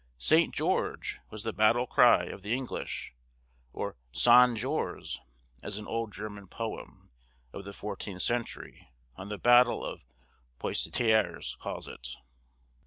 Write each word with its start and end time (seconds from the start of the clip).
"St. 0.17 0.51
George!" 0.51 1.19
was 1.29 1.43
the 1.43 1.49
old 1.49 1.57
battle 1.57 1.85
cry 1.85 2.23
of 2.23 2.41
the 2.41 2.55
English, 2.55 3.13
or 3.71 3.97
"Sand 4.11 4.57
Jors!" 4.57 5.19
as 5.61 5.77
an 5.77 5.85
old 5.85 6.11
German 6.11 6.47
poem, 6.47 7.11
of 7.53 7.65
the 7.65 7.71
fourteenth 7.71 8.23
century, 8.23 8.89
on 9.15 9.29
the 9.29 9.37
battle 9.37 9.85
of 9.85 10.01
Poictiers, 10.57 11.55
calls 11.59 11.87
it. 11.87 12.15